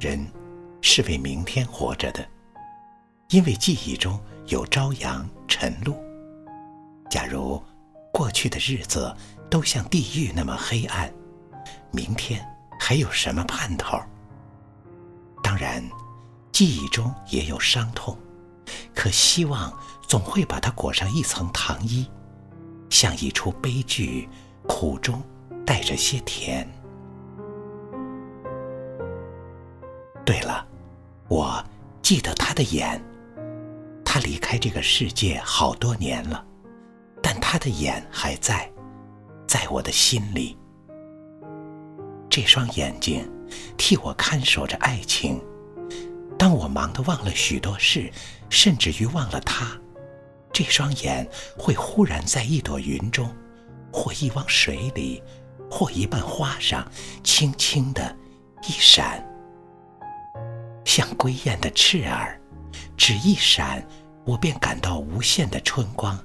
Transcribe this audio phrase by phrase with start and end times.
[0.00, 0.26] 人
[0.80, 2.26] 是为明天活着的，
[3.28, 5.94] 因为记忆中有朝阳晨露。
[7.10, 7.62] 假如
[8.10, 9.14] 过去的日子
[9.50, 11.12] 都像地狱那么黑暗，
[11.90, 12.42] 明天
[12.80, 14.00] 还有什么盼头？
[15.42, 15.86] 当然，
[16.50, 18.16] 记忆中也有伤痛，
[18.94, 19.70] 可希望
[20.08, 22.08] 总会把它裹上一层糖衣，
[22.88, 24.26] 像一出悲剧，
[24.66, 25.22] 苦中
[25.66, 26.66] 带着些甜。
[30.30, 30.64] 对了，
[31.26, 31.60] 我
[32.00, 33.04] 记得他的眼。
[34.04, 36.46] 他离开这个世界好多年了，
[37.20, 38.70] 但他的眼还在，
[39.44, 40.56] 在我的心里。
[42.28, 43.28] 这双眼睛
[43.76, 45.42] 替我看守着爱情。
[46.38, 48.08] 当我忙得忘了许多事，
[48.48, 49.76] 甚至于忘了他，
[50.52, 53.28] 这双眼会忽然在一朵云中，
[53.92, 55.20] 或一汪水里，
[55.68, 56.88] 或一瓣花上，
[57.24, 58.16] 轻轻的
[58.68, 59.26] 一闪。
[60.90, 62.36] 像归雁的翅儿，
[62.96, 63.80] 只一闪，
[64.26, 66.18] 我便感到无限的春光，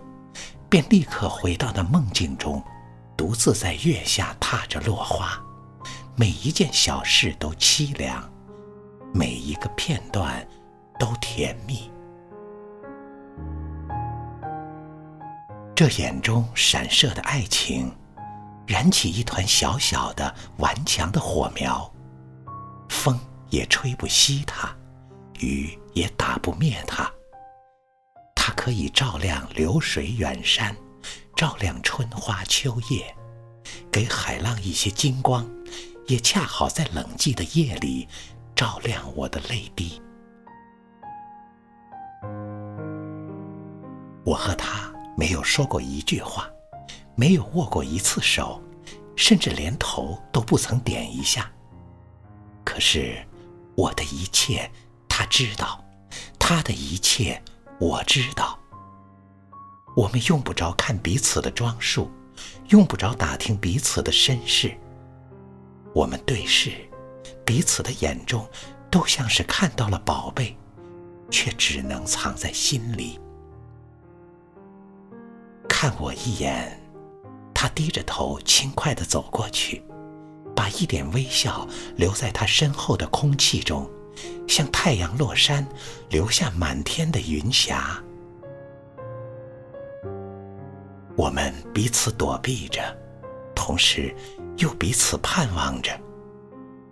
[0.67, 2.63] 便立刻回到那梦境中，
[3.15, 5.39] 独自在月下踏着落花，
[6.15, 8.27] 每一件小事都凄凉，
[9.13, 10.43] 每一个片段
[10.97, 11.91] 都甜蜜。
[15.75, 17.95] 这眼中闪烁的爱情，
[18.65, 21.87] 燃起一团小小的顽强的火苗，
[23.55, 24.75] 也吹不熄它，
[25.39, 27.09] 雨也打不灭它。
[28.35, 30.75] 它可以照亮流水远山，
[31.37, 33.15] 照亮春花秋叶，
[33.89, 35.49] 给海浪一些金光，
[36.05, 38.09] 也恰好在冷寂的夜里
[38.53, 40.01] 照亮我的泪滴。
[44.25, 46.49] 我和他没有说过一句话，
[47.15, 48.61] 没有握过一次手，
[49.15, 51.49] 甚至连头都不曾点一下。
[52.65, 53.25] 可是。
[53.75, 54.71] 我的一切，
[55.07, 55.83] 他知道；
[56.39, 57.41] 他的一切，
[57.79, 58.57] 我知道。
[59.95, 62.11] 我们用不着看彼此的装束，
[62.69, 64.75] 用不着打听彼此的身世。
[65.93, 66.71] 我们对视，
[67.45, 68.45] 彼此的眼中
[68.91, 70.57] 都像是看到了宝贝，
[71.29, 73.19] 却只能藏在心里。
[75.67, 76.79] 看我一眼，
[77.53, 79.83] 他低着头，轻快地走过去。
[80.55, 83.89] 把一点微笑留在他身后的空气中，
[84.47, 85.67] 像太阳落山，
[86.09, 88.01] 留下满天的云霞。
[91.17, 92.81] 我们彼此躲避着，
[93.55, 94.15] 同时
[94.57, 95.91] 又彼此盼望着。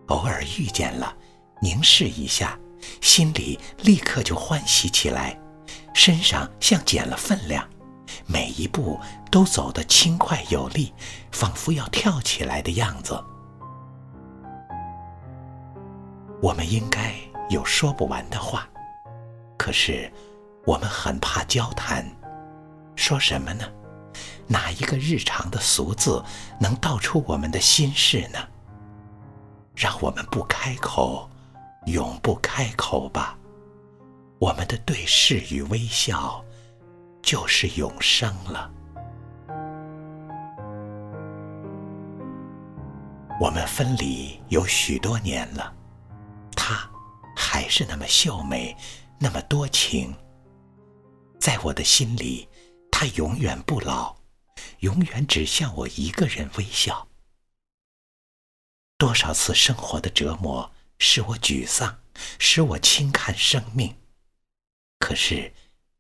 [0.08, 1.16] 偶尔遇见了，
[1.62, 2.60] 凝视一下，
[3.02, 5.40] 心里立刻就欢喜起来，
[5.94, 7.68] 身上像减了分量，
[8.26, 9.00] 每一步
[9.32, 10.94] 都走得轻快有力，
[11.32, 13.22] 仿佛要跳起来的样子。
[16.44, 17.16] 我们应该
[17.50, 18.68] 有说不完的话，
[19.58, 20.12] 可是
[20.66, 22.06] 我们很怕交谈。
[22.98, 23.64] 说什么呢？
[24.46, 26.22] 哪一个日常的俗字
[26.60, 28.40] 能道出我们的心事呢？
[29.74, 31.30] 让我们不开口，
[31.86, 33.38] 永不开口吧。
[34.38, 36.44] 我们的对视与微笑，
[37.22, 38.70] 就是永生了。
[43.40, 45.74] 我们分离有许多年了。
[47.54, 48.76] 还是那么秀美，
[49.20, 50.12] 那么多情。
[51.40, 52.50] 在我的心里，
[52.92, 54.16] 她永远不老，
[54.80, 57.08] 永远只向我一个人微笑。
[58.98, 62.00] 多少次生活的折磨使我沮丧，
[62.40, 63.96] 使我轻看生命。
[64.98, 65.54] 可是，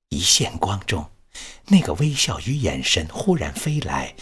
[0.09, 1.07] 一线光中，
[1.67, 4.15] 那个微笑与眼神忽然飞来，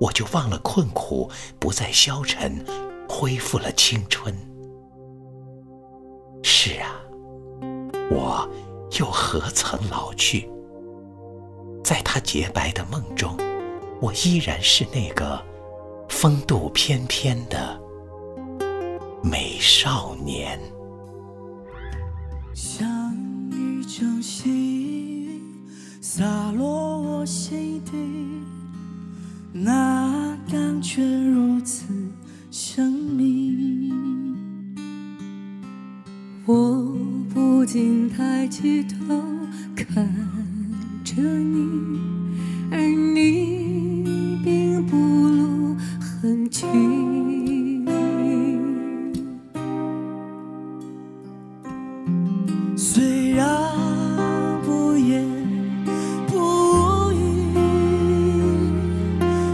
[0.00, 2.64] 我就忘了困苦，不再消沉，
[3.06, 4.34] 恢复了青春。
[6.60, 6.90] 是啊，
[8.10, 8.50] 我
[8.98, 10.50] 又何曾老去？
[11.84, 13.36] 在他洁白的梦中，
[14.00, 15.40] 我依然是那个
[16.08, 17.80] 风度翩翩的
[19.22, 20.58] 美少年。
[22.52, 23.16] 像
[23.52, 25.40] 一场细雨
[26.00, 27.92] 洒落我心底，
[29.52, 29.97] 那
[37.70, 39.14] 禁抬起头
[39.76, 40.08] 看
[41.04, 42.00] 着你，
[42.70, 46.64] 而你并不露痕迹。
[52.74, 53.46] 虽然
[54.64, 55.22] 不言
[56.26, 57.52] 不语，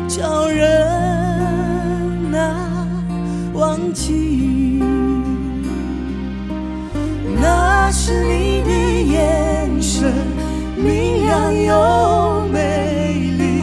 [0.07, 2.55] 叫人难
[3.55, 4.44] 忘记。
[7.85, 7.91] 那。
[7.93, 8.71] 是你的
[9.13, 10.11] 眼神，
[10.75, 13.63] 明亮又美丽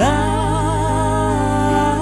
[0.00, 1.98] 啊，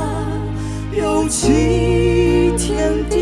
[0.92, 3.16] 有情天地，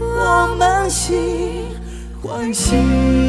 [0.00, 1.66] 我们心
[2.22, 3.19] 欢喜。